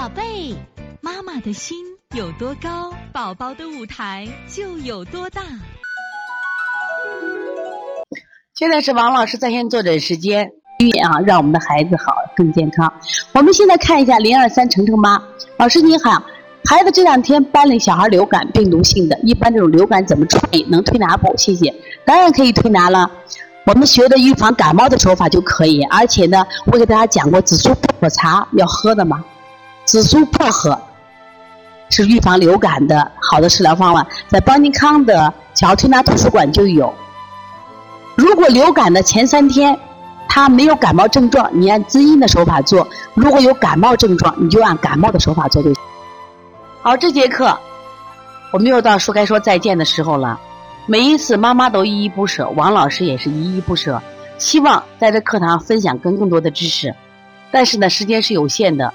[0.00, 0.56] 宝贝，
[1.02, 1.76] 妈妈的心
[2.16, 5.42] 有多高，宝宝的舞台就有多大。
[8.54, 10.50] 现在是王老师在线坐诊时间，
[11.04, 12.90] 啊，让我们的孩子好更健康。
[13.34, 15.22] 我们现在看一下零二三程程妈，
[15.58, 16.22] 老师你好，
[16.64, 20.64] 孩子这两天班里小孩流感，病毒性的，一般这种流感怎么处理？
[20.70, 21.36] 能推拿不？
[21.36, 21.74] 谢谢。
[22.06, 23.10] 当然可以推拿了。
[23.66, 29.22] 我们学的预防感冒的手法就可以，而且呢，我给大家讲过紫苏薄荷茶要喝的嘛。
[29.90, 30.80] 紫苏薄荷
[31.88, 36.94] 是预防流感的好的食疗方法，在邦尼康的小儿推拿图书馆就有。
[38.14, 39.76] 如果流感的前三天
[40.28, 45.82] 他没有感冒症状，你按滋阴的手法做；如果有感冒症状，你就按感冒的手法做就行。
[46.82, 47.58] 好，这节课
[48.52, 50.38] 我们又到说该说再见的时候了。
[50.86, 54.00] 每一次妈妈都依依不舍，王老师也是依依不舍。
[54.38, 56.94] 希望在这课堂分享更更多的知识，
[57.50, 58.94] 但是呢，时间是有限的。